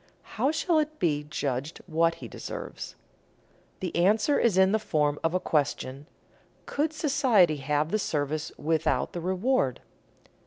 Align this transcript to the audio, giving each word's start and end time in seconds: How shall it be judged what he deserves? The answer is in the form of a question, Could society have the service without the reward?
How 0.33 0.49
shall 0.49 0.79
it 0.79 0.97
be 0.97 1.25
judged 1.25 1.79
what 1.85 2.15
he 2.15 2.27
deserves? 2.27 2.95
The 3.81 3.95
answer 3.95 4.39
is 4.39 4.57
in 4.57 4.71
the 4.71 4.79
form 4.79 5.19
of 5.23 5.35
a 5.35 5.39
question, 5.39 6.07
Could 6.65 6.91
society 6.91 7.57
have 7.57 7.89
the 7.91 7.99
service 7.99 8.51
without 8.57 9.13
the 9.13 9.21
reward? 9.21 9.79